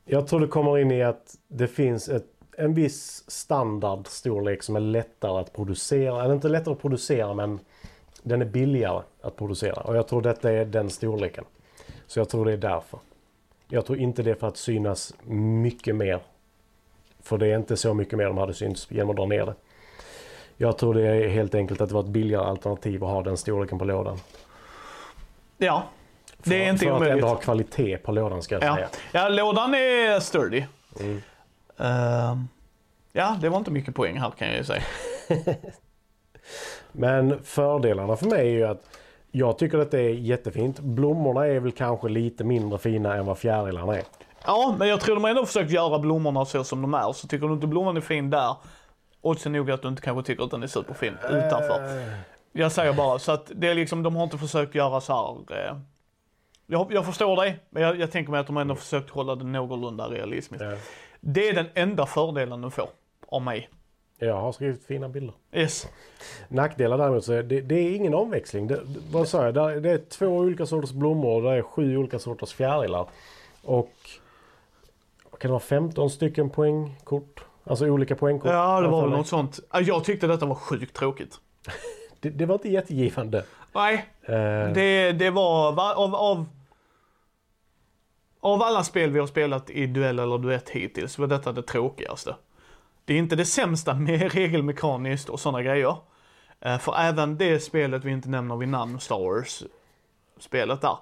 Jag 0.06 0.28
tror 0.28 0.40
det 0.40 0.48
kommer 0.48 0.78
in 0.78 0.92
i 0.92 1.04
att 1.04 1.36
det 1.48 1.68
finns 1.68 2.10
ett, 2.10 2.26
en 2.58 2.74
viss 2.74 3.24
standardstorlek 3.28 4.64
som 4.64 4.76
är 4.76 4.80
lättare 4.80 5.40
att 5.42 5.54
producera. 5.54 6.24
Eller 6.24 6.34
inte 6.34 6.48
lättare 6.50 6.74
att 6.74 6.82
producera 6.82 7.34
men 7.34 7.60
den 8.24 8.42
är 8.42 8.46
billigare 8.46 9.02
att 9.22 9.36
producera. 9.36 9.82
Och 9.82 9.96
jag 9.96 10.08
tror 10.08 10.22
detta 10.22 10.52
är 10.52 10.66
den 10.66 10.90
storleken. 10.90 11.44
Så 12.08 12.20
jag 12.20 12.30
tror 12.30 12.46
det 12.46 12.54
är 12.54 12.58
därför. 12.58 13.00
Jag 13.68 13.86
tror 13.86 14.00
inte 14.00 14.24
det 14.24 14.32
är 14.32 14.36
för 14.36 14.48
att 14.48 14.58
synas 14.58 15.14
mycket 15.62 15.96
mer. 15.96 16.20
För 17.24 17.38
det 17.38 17.48
är 17.48 17.56
inte 17.58 17.78
så 17.78 17.94
mycket 17.94 18.18
mer 18.18 18.26
de 18.26 18.38
hade 18.38 18.54
synts 18.54 18.92
genom 18.92 19.10
att 19.10 19.16
dra 19.16 19.26
ner 19.26 19.46
det. 19.46 19.56
Jag 20.58 20.78
tror 20.78 20.94
det 20.94 21.02
är 21.08 21.28
helt 21.28 21.56
enkelt 21.56 21.82
att 21.82 21.90
det 21.90 21.96
var 21.96 22.02
ett 22.04 22.08
billigare 22.10 22.46
alternativ 22.46 23.04
att 23.04 23.10
ha 23.10 23.22
den 23.24 23.38
storleken 23.38 23.80
på 23.80 23.86
lådan. 23.86 24.18
Ja. 25.58 25.84
Det 26.38 26.56
är 26.56 26.64
För- 26.66 26.70
inte 26.72 26.86
för 26.86 26.92
att 26.92 26.98
omöjligt. 26.98 27.16
ändå 27.16 27.28
ha 27.28 27.36
kvalitet 27.36 27.98
på 27.98 28.12
lådan 28.12 28.42
ska 28.42 28.56
jag 28.56 28.64
Ja. 28.64 28.76
säga. 28.76 28.88
ja, 29.12 29.30
lådan 29.30 29.74
är 29.74 30.20
sturdy. 30.20 30.64
Mm. 31.00 31.22
Ehm, 31.78 32.48
ja, 33.12 33.38
det 33.42 33.50
var 33.50 33.58
inte 33.58 33.72
mycket 33.72 33.96
poäng 33.96 34.20
här 34.20 34.32
kan 34.32 34.48
jag 34.48 34.58
ju 34.58 34.64
säga. 34.64 34.84
Men 36.92 37.44
fördelarna 37.44 38.16
för 38.16 38.26
mig 38.26 38.39
är 38.39 38.51
ju 38.51 38.63
att 38.66 38.95
jag 39.38 39.58
tycker 39.58 39.77
att 39.77 39.92
det 39.92 40.00
är 40.01 40.10
jättefint. 40.10 40.80
Blommorna 40.80 41.48
är 41.48 41.60
väl 41.60 41.72
kanske 41.72 42.10
lite 42.10 42.44
mindre 42.44 42.80
fina 42.80 43.15
än 43.15 43.25
vad 43.25 43.38
fjärilarna 43.38 43.96
är. 43.96 44.04
Ja, 44.46 44.75
men 44.80 44.88
jag 44.88 45.01
tror 45.01 45.15
de 45.15 45.24
har 45.24 45.32
ändå 45.32 45.46
försökt 45.46 45.72
göra 45.72 46.00
blommorna 46.00 46.46
så 46.46 46.63
som 46.63 46.82
de 46.82 46.94
är. 46.94 47.13
Så 47.13 47.27
tycker 47.27 47.48
du 47.48 47.54
inte 47.54 47.68
blomman 47.68 47.98
är 47.98 48.01
fin 48.01 48.30
där, 48.30 48.56
oddsen 49.22 49.56
är 49.56 49.60
nog 49.60 49.72
att 49.72 49.82
du 49.82 49.88
inte 49.88 50.01
kanske 50.01 50.24
tycker 50.24 50.44
att 50.44 50.51
den 50.51 50.63
är 50.63 50.68
superfin 50.68 51.13
utanför. 51.30 51.98
Eh, 51.98 52.13
Jag 52.51 52.72
säger 52.72 52.94
bara, 52.94 53.20
så 53.20 53.32
att 53.32 53.51
det 53.56 53.68
är 53.68 53.75
liksom, 53.75 54.04
de 54.04 54.15
har 54.15 54.24
inte 54.24 54.38
försökt 54.38 54.75
göra 54.75 55.01
så 55.01 55.13
här. 55.50 55.58
Eh, 55.60 55.77
jag, 56.68 56.94
jag 56.94 57.06
förstår 57.06 57.36
dig, 57.36 57.60
men 57.70 57.84
jag, 57.84 58.00
jag 58.00 58.12
tänker 58.12 58.32
mig 58.32 58.39
att 58.39 58.48
de 58.48 58.58
ändå 58.58 58.75
försökt 58.75 59.10
hålla 59.10 59.36
det 59.36 59.44
någorlunda 59.46 60.08
realistiskt. 60.08 60.63
Det 61.22 61.50
är 61.50 61.54
den 61.54 61.68
enda 61.75 62.06
fördelen 62.06 62.62
du 62.62 62.70
får 62.70 62.88
av 63.27 63.42
mig. 63.42 63.70
Jag 64.17 64.36
har 64.41 64.51
skrivit 64.51 64.86
fina 64.86 65.10
bilder. 65.10 65.34
Yes. 65.53 65.88
Nackdelar 66.48 66.98
däremot 66.98 67.25
så 67.25 67.34
är 67.34 67.43
det, 67.43 67.62
det 67.62 67.75
är 67.75 67.95
ingen 67.95 68.13
omväxling. 68.13 68.67
Det, 68.67 68.75
det- 68.75 69.00
vad 69.12 69.27
sa 69.27 69.45
jag? 69.45 69.53
Det, 69.53 69.79
det 69.79 69.89
är 69.91 69.98
två 69.98 70.27
olika 70.27 70.65
sorters 70.65 70.91
blommor 70.91 71.36
och 71.36 71.41
det 71.41 71.57
är 71.57 71.62
sju 71.62 71.98
olika 71.98 72.19
sorters 72.19 72.53
fjärilar. 72.53 73.07
Och 73.63 73.91
kan 75.31 75.39
det 75.39 75.48
vara 75.48 75.60
15 75.60 76.10
stycken 76.10 76.50
poängkort? 76.50 77.43
Alltså 77.63 77.86
olika 77.88 78.15
poängkort. 78.15 78.51
Ja, 78.51 78.81
det 78.81 78.88
var 78.88 79.01
väl 79.01 79.10
något 79.17 79.27
sånt. 79.27 79.60
Ja, 79.74 79.81
Jag 79.81 80.03
tyckte 80.03 80.27
detta 80.27 80.45
var 80.45 80.55
sjukt 80.55 80.95
tråkigt. 80.95 81.39
Det, 82.19 82.29
det 82.29 82.45
var 82.45 82.55
inte 82.55 82.69
jättegivande. 82.69 83.45
Nej, 83.74 84.05
Eh, 84.22 84.74
det, 84.74 85.12
det 85.12 85.29
var 85.29 85.72
va, 85.72 85.93
av, 85.95 86.15
av, 86.15 86.45
av 88.39 88.62
alla 88.62 88.84
spel 88.84 89.10
vi 89.12 89.19
har 89.19 89.27
spelat 89.27 89.69
i 89.69 89.88
duell 89.88 90.19
eller 90.19 90.38
duett 90.38 90.69
hittills 90.69 91.17
var 91.17 91.27
detta 91.27 91.51
det 91.51 91.62
tråkigaste. 91.63 92.36
Det 93.06 93.14
är 93.14 93.18
inte 93.18 93.36
det 93.36 93.46
sämsta 93.46 93.94
med 94.00 94.34
regelmekaniskt 94.34 95.30
och 95.30 95.40
sådana 95.40 95.64
grejer. 95.64 95.96
Eh, 96.62 96.78
För 96.78 97.00
även 97.00 97.38
det 97.38 97.60
spelet 97.60 98.04
vi 98.04 98.12
inte 98.12 98.30
nämner 98.30 98.56
vid 98.56 98.70
namn, 98.70 99.00
Star 99.00 99.20
Wars-spelet 99.20 100.82
där. 100.82 100.98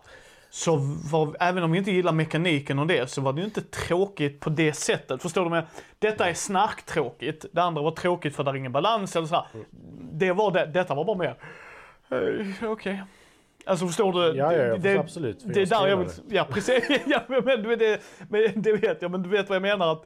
Så 0.49 0.75
var, 1.11 1.35
även 1.39 1.63
om 1.63 1.71
vi 1.71 1.77
inte 1.77 1.91
gillar 1.91 2.11
mekaniken 2.11 2.79
och 2.79 2.87
det 2.87 3.09
så 3.09 3.21
var 3.21 3.33
det 3.33 3.39
ju 3.39 3.45
inte 3.45 3.61
tråkigt 3.61 4.39
på 4.39 4.49
det 4.49 4.73
sättet. 4.73 5.21
Förstår 5.21 5.43
du 5.43 5.49
mig? 5.49 5.63
Detta 5.99 6.29
är 6.29 6.33
snarktråkigt. 6.33 7.45
Det 7.51 7.61
andra 7.61 7.81
var 7.81 7.91
tråkigt 7.91 8.35
för 8.35 8.43
där 8.43 8.51
är 8.51 8.55
ingen 8.55 8.71
balans 8.71 9.15
eller 9.15 9.27
sådär. 9.27 9.45
Det 10.11 10.31
var 10.31 10.51
det, 10.51 10.65
detta 10.65 10.95
var 10.95 11.05
bara 11.05 11.17
mer, 11.17 11.35
eh, 12.09 12.71
okej. 12.71 13.03
Alltså 13.65 13.87
förstår 13.87 14.13
du? 14.13 14.37
ja, 14.37 14.53
ja, 14.53 14.63
jag 14.63 14.81
det, 14.81 14.97
absolut. 14.97 15.37
det 15.45 15.61
är 15.61 15.65
där 15.65 15.87
jag 15.87 15.97
vill, 15.97 16.07
ja 16.29 16.47
precis, 16.49 16.83
ja, 17.05 17.21
men, 17.27 17.43
men, 17.43 17.79
det, 17.79 18.01
men 18.29 18.61
det 18.61 18.73
vet 18.73 19.01
jag, 19.01 19.11
men 19.11 19.23
du 19.23 19.29
vet 19.29 19.49
vad 19.49 19.55
jag 19.55 19.61
menar 19.61 19.91
att 19.91 20.05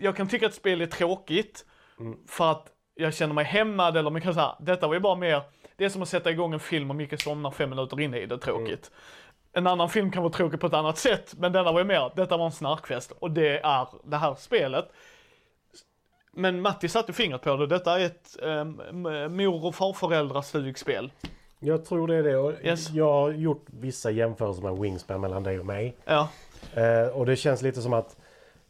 jag 0.00 0.16
kan 0.16 0.28
tycka 0.28 0.46
att 0.46 0.54
spel 0.54 0.80
är 0.80 0.86
tråkigt 0.86 1.66
Mm. 2.00 2.18
för 2.28 2.50
att 2.50 2.66
jag 2.94 3.14
känner 3.14 3.34
mig 3.34 3.44
hämmad 3.44 3.96
eller 3.96 4.10
man 4.10 4.20
kan 4.20 4.34
säga, 4.34 4.56
detta 4.60 4.86
var 4.86 4.94
ju 4.94 5.00
bara 5.00 5.14
mer, 5.16 5.42
det 5.76 5.84
är 5.84 5.88
som 5.88 6.02
att 6.02 6.08
sätta 6.08 6.30
igång 6.30 6.52
en 6.52 6.60
film 6.60 6.90
och 6.90 6.96
Micke 6.96 7.20
somnar 7.22 7.50
fem 7.50 7.70
minuter 7.70 8.00
in 8.00 8.14
i 8.14 8.26
det, 8.26 8.38
tråkigt. 8.38 8.90
en 9.52 9.66
annan 9.66 9.88
film 9.88 10.10
kan 10.12 10.22
vara 10.22 10.32
tråkig 10.32 10.60
på 10.60 10.66
ett 10.66 10.74
annat 10.74 10.98
sätt, 10.98 11.34
men 11.38 11.52
denna 11.52 11.72
var 11.72 11.80
ju 11.80 11.84
mer, 11.86 12.12
detta 12.16 12.36
var 12.36 12.46
en 12.46 12.52
snarkfest. 12.52 13.10
Och 13.18 13.30
det 13.30 13.58
är 13.58 13.86
det 14.04 14.16
här 14.16 14.34
spelet. 14.34 14.88
Men 16.32 16.60
Matti 16.62 16.88
satte 16.88 17.12
fingret 17.12 17.42
på 17.42 17.56
det, 17.56 17.66
detta 17.66 18.00
är 18.00 18.06
ett 18.06 18.36
um, 18.42 18.80
mor 19.36 19.64
och 19.64 19.74
farföräldrars 19.74 20.44
stugspel. 20.44 21.12
Jag 21.58 21.84
tror 21.84 22.08
det 22.08 22.16
är 22.16 22.22
det. 22.22 22.36
Och 22.36 22.52
Yes. 22.64 22.90
Jag 22.90 23.12
har 23.12 23.30
gjort 23.30 23.64
vissa 23.66 24.10
jämförelser 24.10 24.62
med 24.62 24.78
Wingspan 24.78 25.20
mellan 25.20 25.42
dig 25.42 25.60
och 25.60 25.66
mig. 25.66 25.96
Ja, 26.04 26.28
Eh, 26.74 27.06
och 27.08 27.26
det 27.26 27.36
känns 27.36 27.62
lite 27.62 27.82
som 27.82 27.92
att 27.92 28.16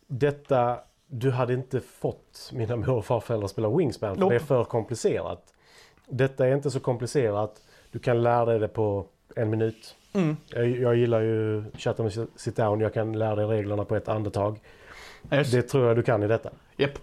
detta, 0.06 0.78
du 1.10 1.30
hade 1.30 1.54
inte 1.54 1.80
fått 1.80 2.50
mina 2.52 2.76
mor 2.76 2.90
och 2.90 3.04
farföräldrar 3.04 3.48
spela 3.48 3.76
Wingspan 3.76 4.14
för 4.14 4.20
Nope. 4.20 4.34
det 4.34 4.40
är 4.40 4.44
för 4.44 4.64
komplicerat. 4.64 5.54
Detta 6.06 6.46
är 6.46 6.54
inte 6.54 6.70
så 6.70 6.80
komplicerat. 6.80 7.62
Du 7.92 7.98
kan 7.98 8.22
lära 8.22 8.44
dig 8.44 8.58
det 8.58 8.68
på 8.68 9.06
en 9.36 9.50
minut. 9.50 9.96
Mm. 10.12 10.36
Jag, 10.48 10.68
jag 10.68 10.96
gillar 10.96 11.20
ju 11.20 11.64
Shut 11.78 12.00
and 12.00 12.28
Sit 12.36 12.56
Down. 12.56 12.80
Jag 12.80 12.94
kan 12.94 13.18
lära 13.18 13.34
dig 13.34 13.46
reglerna 13.46 13.84
på 13.84 13.96
ett 13.96 14.08
andetag. 14.08 14.60
yes. 15.32 15.50
Det 15.50 15.62
tror 15.62 15.86
jag 15.86 15.96
du 15.96 16.02
kan 16.02 16.22
i 16.22 16.28
detta. 16.28 16.50
Japp. 16.76 16.98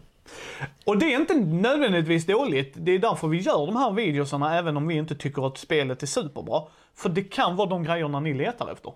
Och 0.86 0.98
det 0.98 1.14
är 1.14 1.20
inte 1.20 1.34
nödvändigtvis 1.36 2.26
dåligt. 2.26 2.74
Det 2.76 2.92
är 2.92 3.00
därför 3.00 3.28
vi 3.28 3.38
gör 3.38 3.66
de 3.66 3.76
här 3.76 3.92
videosarna 3.92 4.58
även 4.58 4.78
om 4.78 4.88
vi 4.88 4.96
inte 4.96 5.16
tycker 5.16 5.48
att 5.48 5.58
spelet 5.58 6.04
är 6.04 6.08
superbra. 6.08 6.64
För 6.96 7.10
det 7.10 7.24
kan 7.24 7.56
vara 7.56 7.70
de 7.70 7.84
grejerna 7.84 8.20
ni 8.20 8.34
letar 8.34 8.72
efter. 8.72 8.94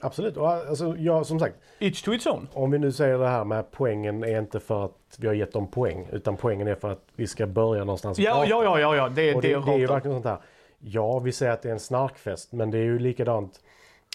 Absolut. 0.00 0.36
Och 0.36 0.48
alltså, 0.50 0.94
jag, 0.98 1.26
som 1.26 1.40
sagt, 1.40 1.54
Each 1.78 2.02
to 2.02 2.12
its 2.14 2.26
own. 2.26 2.48
om 2.52 2.70
vi 2.70 2.78
nu 2.78 2.92
säger 2.92 3.18
det 3.18 3.28
här 3.28 3.44
med 3.44 3.70
poängen 3.70 4.24
är 4.24 4.38
inte 4.38 4.60
för 4.60 4.84
att 4.84 5.16
vi 5.18 5.26
har 5.26 5.34
gett 5.34 5.52
dem 5.52 5.70
poäng. 5.70 6.08
Utan 6.12 6.36
poängen 6.36 6.68
är 6.68 6.74
för 6.74 6.90
att 6.90 7.02
vi 7.16 7.26
ska 7.26 7.46
börja 7.46 7.84
någonstans. 7.84 8.18
Ja, 8.18 8.44
ja, 8.48 8.64
ja, 8.64 8.80
ja, 8.80 8.96
ja. 8.96 9.08
Det, 9.08 9.34
Och 9.34 9.42
det, 9.42 9.54
det, 9.54 9.64
det 9.66 9.72
är 9.72 9.78
ju 9.78 9.86
verkligen 9.86 10.14
sånt 10.14 10.26
här. 10.26 10.38
Ja, 10.78 11.18
vi 11.18 11.32
säger 11.32 11.52
att 11.52 11.62
det 11.62 11.68
är 11.68 11.72
en 11.72 11.80
snarkfest, 11.80 12.52
men 12.52 12.70
det 12.70 12.78
är 12.78 12.82
ju 12.82 12.98
likadant 12.98 13.60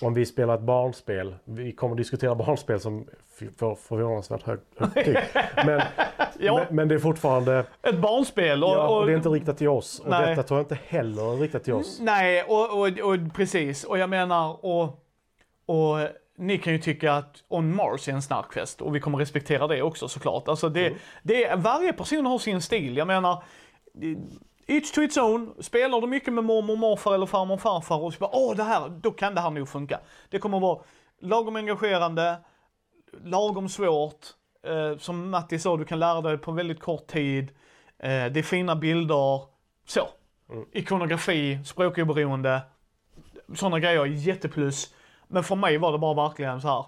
om 0.01 0.13
vi 0.13 0.25
spelar 0.25 0.55
ett 0.55 0.61
barnspel. 0.61 1.35
Vi 1.43 1.71
kommer 1.71 1.93
att 1.93 1.97
diskutera 1.97 2.35
barnspel 2.35 2.79
som 2.79 3.07
får 3.57 3.75
förvånansvärt 3.75 4.43
högt 4.43 4.77
betyg. 4.79 5.17
Men, 5.65 5.81
Ja. 6.39 6.55
men, 6.67 6.75
men 6.75 6.88
det 6.88 6.95
är 6.95 7.00
fortfarande, 7.00 7.65
Ett 7.81 7.97
barnspel 7.97 8.63
och... 8.63 8.69
ja, 8.69 8.88
och 8.88 8.97
och 9.00 9.05
det 9.05 9.11
är 9.13 9.17
inte 9.17 9.29
riktat 9.29 9.57
till 9.57 9.67
oss. 9.69 10.00
Och 10.00 10.09
Nej. 10.09 10.29
detta 10.29 10.43
tror 10.43 10.59
jag 10.59 10.63
inte 10.65 10.77
heller 10.88 11.33
är 11.33 11.38
riktat 11.38 11.63
till 11.63 11.73
oss. 11.73 12.00
Nej, 12.01 12.43
och, 12.43 12.79
och, 12.79 12.88
och 12.88 13.17
precis. 13.35 13.83
Och 13.83 13.97
jag 13.97 14.09
menar, 14.09 14.65
och, 14.65 15.03
och 15.71 16.07
ni 16.37 16.57
kan 16.57 16.73
ju 16.73 16.79
tycka 16.79 17.13
att 17.13 17.43
On 17.47 17.75
Mars 17.75 18.07
är 18.07 18.13
en 18.13 18.21
snarkfest 18.21 18.81
och 18.81 18.95
vi 18.95 18.99
kommer 18.99 19.17
respektera 19.17 19.67
det 19.67 19.81
också 19.81 20.07
såklart. 20.07 20.47
Alltså 20.47 20.69
det, 20.69 20.93
det 21.23 21.45
är, 21.45 21.57
varje 21.57 21.93
person 21.93 22.25
har 22.25 22.39
sin 22.39 22.61
stil. 22.61 22.97
Jag 22.97 23.07
menar, 23.07 23.43
each 24.67 24.91
to 24.91 25.01
its 25.01 25.17
own. 25.17 25.53
Spelar 25.59 26.01
du 26.01 26.07
mycket 26.07 26.33
med 26.33 26.43
mormor, 26.43 26.75
morfar 26.75 27.13
eller 27.13 27.25
farmor 27.25 27.57
farfar 27.57 27.97
och 27.97 28.13
så 28.13 28.19
bara, 28.19 28.29
åh 28.33 28.55
det 28.55 28.63
här, 28.63 28.89
då 28.89 29.11
kan 29.11 29.35
det 29.35 29.41
här 29.41 29.49
nog 29.49 29.69
funka. 29.69 29.99
Det 30.29 30.39
kommer 30.39 30.59
vara 30.59 30.81
lagom 31.19 31.55
engagerande, 31.55 32.37
lagom 33.23 33.69
svårt. 33.69 34.25
Eh, 34.67 34.97
som 34.97 35.29
Matti 35.29 35.59
sa, 35.59 35.77
du 35.77 35.85
kan 35.85 35.99
lära 35.99 36.21
dig 36.21 36.37
på 36.37 36.51
väldigt 36.51 36.79
kort 36.79 37.07
tid. 37.07 37.49
Eh, 37.99 38.25
det 38.25 38.39
är 38.39 38.43
fina 38.43 38.75
bilder. 38.75 39.41
Så. 39.87 40.07
Ikonografi, 40.71 41.59
språkoberoende. 41.65 42.61
Sådana 43.55 43.79
grejer 43.79 44.05
jätteplus. 44.05 44.93
Men 45.31 45.43
för 45.43 45.55
mig 45.55 45.77
var 45.77 45.91
det 45.91 45.97
bara 45.97 46.13
verkligen 46.29 46.61
så 46.61 46.67
här. 46.67 46.85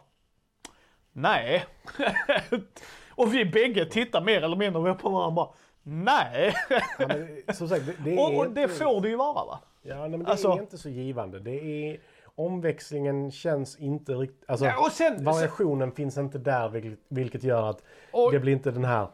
Nej. 1.14 1.66
och 3.10 3.34
vi 3.34 3.46
bägge 3.46 3.86
tittar 3.86 4.22
mer 4.22 4.42
eller 4.44 4.56
mindre 4.56 4.94
på 4.94 5.10
varandra 5.10 5.28
och 5.28 5.34
bara. 5.34 5.50
Nej. 5.84 6.54
Ja, 7.00 7.08
men, 7.08 7.56
som 7.56 7.70
sagt, 7.70 7.86
det, 7.86 7.94
det 8.12 8.18
och, 8.20 8.38
och 8.38 8.50
det 8.50 8.62
inte- 8.64 8.74
får 8.74 9.02
det 9.02 9.10
ju 9.10 9.16
vara 9.16 9.34
va? 9.46 9.60
Ja, 9.82 9.96
nej, 10.00 10.10
men 10.10 10.24
det 10.24 10.32
Alltså- 10.32 10.50
är 10.52 10.60
inte 10.62 10.78
så 10.78 10.90
givande. 10.90 11.40
Det 11.40 11.52
är, 11.92 12.00
omväxlingen 12.36 13.32
känns 13.32 13.80
inte 13.80 14.12
riktigt... 14.14 14.50
Alltså, 14.50 14.66
Ja, 14.66 14.90
sen- 14.92 15.24
variationen 15.26 15.92
finns 15.92 16.18
inte 16.18 16.38
där 16.38 16.70
vilket, 16.70 17.00
vilket 17.08 17.44
gör 17.44 17.70
att 17.70 17.84
Och- 18.12 18.32
det 18.32 18.40
blir 18.40 18.54
inte 18.54 18.72
den 18.72 18.86
här... 18.86 19.08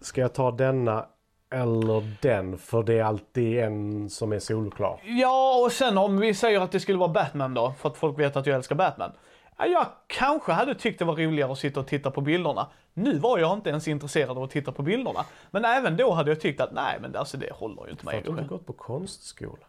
Ska 0.00 0.20
jag 0.20 0.32
ta 0.32 0.50
denna 0.50 1.06
eller 1.50 2.16
den? 2.20 2.58
För 2.58 2.82
det 2.82 2.98
är 2.98 3.04
alltid 3.04 3.58
en 3.58 4.10
som 4.10 4.32
är 4.32 4.38
solklar. 4.38 5.00
Ja, 5.04 5.62
och 5.64 5.72
sen 5.72 5.98
om 5.98 6.18
vi 6.18 6.34
säger 6.34 6.60
att 6.60 6.72
det 6.72 6.80
skulle 6.80 6.98
vara 6.98 7.08
Batman 7.08 7.54
då, 7.54 7.74
för 7.78 7.88
att 7.88 7.96
folk 7.96 8.18
vet 8.18 8.36
att 8.36 8.46
jag 8.46 8.56
älskar 8.56 8.76
Batman. 8.76 9.12
Ja, 9.58 9.66
jag 9.66 9.86
kanske 10.06 10.52
hade 10.52 10.74
tyckt 10.74 10.98
det 10.98 11.04
var 11.04 11.16
roligare 11.16 11.52
att 11.52 11.58
sitta 11.58 11.80
och 11.80 11.86
titta 11.86 12.10
på 12.10 12.20
bilderna. 12.20 12.66
Nu 12.94 13.18
var 13.18 13.38
jag 13.38 13.52
inte 13.52 13.70
ens 13.70 13.88
intresserad 13.88 14.30
av 14.30 14.42
att 14.42 14.50
titta 14.50 14.72
på 14.72 14.82
bilderna. 14.82 15.24
Men 15.50 15.64
även 15.64 15.96
då 15.96 16.12
hade 16.12 16.30
jag 16.30 16.40
tyckt 16.40 16.60
att 16.60 16.72
nej, 16.72 16.98
men 17.00 17.16
alltså 17.16 17.36
det 17.36 17.52
håller 17.52 17.84
ju 17.84 17.90
inte 17.90 18.02
För 18.04 18.10
mig. 18.10 18.18
att 18.18 18.24
du 18.24 18.30
inte 18.30 18.42
gått 18.44 18.66
på 18.66 18.72
konstskola. 18.72 19.66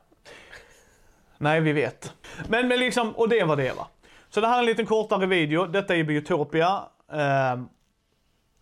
Nej, 1.38 1.62
vi 1.62 1.74
vet. 1.74 2.14
Men, 2.50 2.68
men 2.68 2.80
liksom, 2.80 3.12
och 3.12 3.30
det 3.30 3.44
var 3.44 3.56
det 3.56 3.78
va. 3.78 3.88
Så 4.30 4.42
det 4.42 4.48
här 4.48 4.56
är 4.56 4.60
en 4.60 4.66
liten 4.66 4.86
kortare 4.86 5.26
video. 5.26 5.66
Detta 5.66 5.96
är 5.96 6.04
Biotopia. 6.04 6.82
Ehm, 7.12 7.68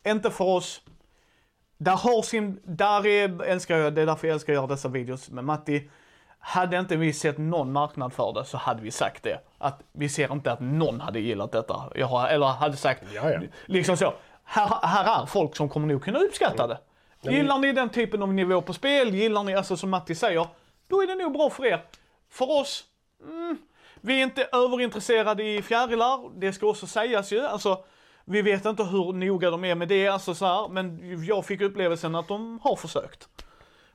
inte 0.07 0.31
för 0.31 0.45
oss. 0.45 0.81
Där 1.81 1.95
har 1.95 2.21
sin, 2.21 2.59
där 2.63 3.07
är, 3.07 3.43
älskar 3.43 3.77
jag, 3.77 3.93
det 3.93 4.01
är 4.01 4.05
därför 4.05 4.27
jag 4.27 4.33
älskar 4.33 4.53
att 4.53 4.57
göra 4.57 4.67
dessa 4.67 4.87
videos 4.87 5.29
med 5.29 5.43
Matti. 5.43 5.89
Hade 6.39 6.79
inte 6.79 6.95
vi 6.95 7.13
sett 7.13 7.37
någon 7.37 7.71
marknad 7.71 8.13
för 8.13 8.33
det 8.33 8.45
så 8.45 8.57
hade 8.57 8.81
vi 8.81 8.91
sagt 8.91 9.23
det. 9.23 9.39
Att 9.57 9.79
vi 9.91 10.09
ser 10.09 10.31
inte 10.33 10.51
att 10.51 10.59
någon 10.59 11.01
hade 11.01 11.19
gillat 11.19 11.51
detta. 11.51 11.73
Har, 12.05 12.27
eller 12.27 12.45
hade 12.47 12.77
sagt, 12.77 13.03
Ja, 13.13 13.31
ja. 13.31 13.39
liksom 13.65 13.97
så. 13.97 14.13
Här, 14.43 14.87
här 14.87 15.21
är 15.21 15.25
folk 15.25 15.55
som 15.55 15.69
kommer 15.69 15.87
nog 15.87 16.03
kunna 16.03 16.19
uppskatta 16.19 16.67
det. 16.67 16.77
men- 17.21 17.33
Gillar 17.33 17.57
ni 17.59 17.71
den 17.71 17.89
typen 17.89 18.23
av 18.23 18.33
nivå 18.33 18.61
på 18.61 18.73
spel, 18.73 19.15
gillar 19.15 19.43
ni, 19.43 19.55
alltså 19.55 19.77
som 19.77 19.89
Matti 19.89 20.15
säger, 20.15 20.47
då 20.87 21.01
är 21.01 21.07
det 21.07 21.15
nog 21.15 21.33
bra 21.33 21.49
för 21.49 21.65
er. 21.65 21.81
För 22.29 22.59
oss, 22.61 22.83
mm, 23.23 23.57
vi 24.01 24.19
är 24.19 24.23
inte 24.23 24.47
överintresserade 24.51 25.43
i 25.43 25.61
fjärilar, 25.61 26.39
det 26.39 26.53
ska 26.53 26.67
också 26.67 26.87
sägas 26.87 27.31
ju. 27.31 27.45
Alltså, 27.45 27.83
vi 28.29 28.41
vet 28.41 28.65
inte 28.65 28.83
hur 28.83 29.13
noga 29.13 29.51
de 29.51 29.65
är 29.65 29.75
med 29.75 29.87
det, 29.87 30.07
alltså 30.07 30.35
så 30.35 30.45
här, 30.45 30.69
men 30.69 30.99
jag 31.25 31.45
fick 31.45 31.61
upplevelsen 31.61 32.15
att 32.15 32.27
de 32.27 32.59
har 32.63 32.75
försökt. 32.75 33.29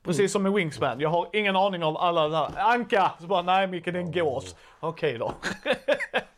Precis 0.02 0.32
som 0.32 0.42
med 0.42 0.52
Wingspan, 0.52 1.00
jag 1.00 1.10
har 1.10 1.28
ingen 1.32 1.56
aning 1.56 1.84
av 1.84 1.96
alla 1.96 2.28
där. 2.28 2.48
Anka! 2.56 3.12
Så 3.20 3.26
bara, 3.26 3.42
nej 3.42 3.66
Micke 3.66 3.84
det 3.84 3.90
är 3.90 3.94
en 3.94 4.12
gås. 4.12 4.56
Okej 4.80 5.18
då. 5.18 5.34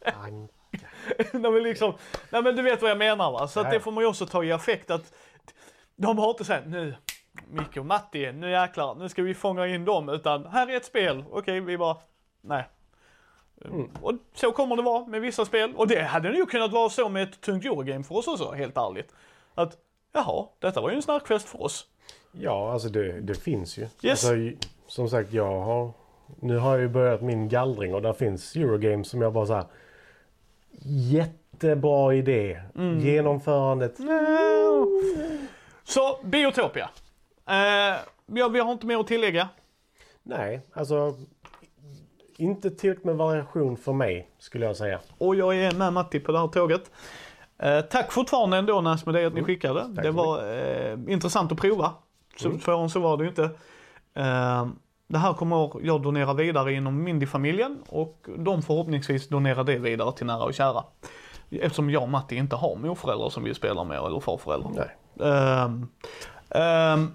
Anka. 0.05 0.53
nej, 1.33 1.53
men 1.53 1.63
liksom, 1.63 1.95
nej 2.31 2.43
men 2.43 2.57
du 2.57 2.63
vet 2.63 2.83
vad 2.83 2.91
jag 2.91 2.99
menar 2.99 3.33
va? 3.33 3.49
Så 3.49 3.63
det 3.63 3.81
får 3.81 3.93
man 3.93 4.05
ju 4.05 4.09
också 4.09 4.27
ta 4.27 4.45
i 4.45 4.53
affekt 4.53 4.91
att 4.91 5.13
de 5.97 6.19
har 6.19 6.31
inte 6.31 6.45
sagt 6.45 6.67
nu, 6.67 6.95
Micke 7.51 7.77
och 7.77 7.87
Matti, 7.87 8.33
nu 8.33 8.51
jäklar, 8.51 8.95
nu 8.95 9.09
ska 9.09 9.23
vi 9.23 9.35
fånga 9.35 9.67
in 9.67 9.85
dem. 9.85 10.09
Utan 10.09 10.47
här 10.47 10.71
är 10.71 10.77
ett 10.77 10.85
spel, 10.85 11.25
okej 11.31 11.61
vi 11.61 11.79
bara, 11.79 11.97
nej. 12.41 12.69
Mm. 13.65 13.91
Och 14.03 14.13
så 14.35 14.53
kommer 14.53 14.77
det 14.77 14.83
vara 14.83 15.07
med 15.07 15.21
vissa 15.21 15.45
spel. 15.45 15.73
Och 15.77 15.89
det 15.89 16.03
hade 16.03 16.31
nog 16.31 16.51
kunnat 16.51 16.73
vara 16.73 16.89
så 16.89 17.09
med 17.09 17.23
ett 17.23 17.41
tungt 17.41 17.65
Eurogame 17.65 18.05
för 18.05 18.15
oss 18.15 18.29
också, 18.29 18.53
helt 18.53 18.77
ärligt. 18.77 19.13
Att, 19.55 19.77
jaha, 20.13 20.47
detta 20.59 20.81
var 20.81 20.91
ju 20.91 20.97
en 20.97 21.03
snarkfest 21.03 21.49
för 21.49 21.63
oss. 21.63 21.87
Ja, 22.33 22.73
alltså 22.73 22.89
det, 22.89 23.21
det 23.21 23.35
finns 23.35 23.79
ju. 23.79 23.83
Yes. 23.83 24.25
Alltså, 24.25 24.35
som 24.87 25.09
sagt, 25.09 25.33
jag 25.33 25.61
har... 25.61 25.93
Nu 26.41 26.59
har 26.59 26.71
jag 26.71 26.81
ju 26.81 26.89
börjat 26.89 27.23
min 27.23 27.49
gallring 27.49 27.95
och 27.95 28.03
där 28.03 28.13
finns 28.13 28.57
Eurogames 28.57 29.09
som 29.09 29.23
jag 29.23 29.33
bara 29.33 29.47
så 29.47 29.55
här. 29.55 29.65
Jättebra 31.11 32.15
idé. 32.15 32.61
Mm. 32.75 33.01
Genomförandet. 33.01 33.97
Så, 35.85 36.19
Biotopia. 36.23 36.91
Eh, 37.47 37.97
ja, 38.27 38.49
vi 38.49 38.61
har 38.61 38.73
inte 38.73 38.87
mer 38.87 38.99
att 38.99 39.07
tillägga. 39.07 39.49
Nej, 40.23 40.61
alltså. 40.73 41.15
Inte 42.39 42.71
tillräckligt 42.71 43.05
med 43.05 43.17
variation 43.17 43.77
för 43.77 43.93
mig 43.93 44.31
skulle 44.39 44.67
jag 44.67 44.77
säga. 44.77 45.01
Och 45.19 45.35
jag 45.37 45.57
är 45.57 45.73
med 45.75 45.93
Matti 45.93 46.21
på 46.21 46.33
det 46.33 46.39
här 46.39 46.49
tåget. 46.49 46.91
Eh, 47.59 47.81
tack 47.81 48.13
fortfarande 48.13 48.57
ändå 48.57 48.81
Nas 48.81 49.07
med 49.07 49.15
det 49.15 49.25
att 49.25 49.35
ni 49.35 49.43
skickade. 49.45 49.87
det 49.89 50.03
så 50.03 50.13
var 50.13 50.55
eh, 50.55 50.99
intressant 51.09 51.53
att 51.53 51.59
prova. 51.59 51.93
Så, 52.37 52.49
Mm. 52.49 52.61
Svårare 52.61 52.83
än 52.83 52.91
så 52.91 53.01
var 53.01 53.17
det 53.17 53.23
ju 53.23 53.29
inte. 53.29 53.45
Eh, 54.15 54.67
det 55.09 55.19
här 55.19 55.33
kommer 55.33 55.71
jag 55.83 56.03
donera 56.03 56.35
vidare 56.35 56.73
inom 56.73 57.05
Mindy-familjen 57.05 57.79
och 57.89 58.27
de 58.39 58.63
förhoppningsvis 58.63 59.29
donerar 59.29 59.65
det 59.65 59.79
vidare 59.79 60.13
till 60.13 60.27
nära 60.27 60.45
och 60.45 60.55
kära. 60.55 60.85
Eftersom 61.51 61.91
jag 61.91 62.03
och 62.03 62.09
Matti 62.09 62.37
inte 62.37 62.57
har 62.57 62.77
morföräldrar 62.77 63.29
som 63.29 63.45
vi 63.45 63.55
spelar 63.55 63.85
med 63.85 63.99
eller 63.99 64.21
farföräldrar. 64.21 64.73
Nej. 65.15 65.31
Ehm, 65.31 65.89
ehm, 66.51 67.15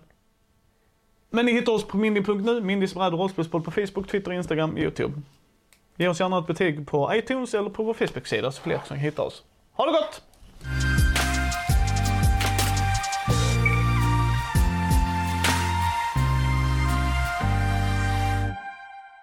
men 1.32 1.46
ni 1.46 1.52
hittar 1.52 1.72
oss 1.72 1.84
på 1.84 1.98
mindy.nu, 1.98 2.62
Mindys 2.62 2.94
bräd 2.94 3.14
och 3.14 3.20
rollspelspodd 3.20 3.66
på 3.66 3.72
Facebook, 3.72 4.08
Twitter, 4.08 4.32
Instagram, 4.32 4.78
Youtube. 4.78 5.22
Ge 5.98 6.08
oss 6.08 6.20
gärna 6.20 6.40
ett 6.40 6.48
betyg 6.48 6.88
på 6.88 7.16
iTunes 7.16 7.54
eller 7.54 7.70
på 7.70 7.84
vår 7.84 7.94
Facebook-sida 7.94 8.52
så 8.52 8.62
fler 8.62 8.82
som 8.88 8.98
hittar 8.98 9.24
oss. 9.24 9.44
Ha 9.72 9.86
det 9.86 9.92
gott! 9.92 10.31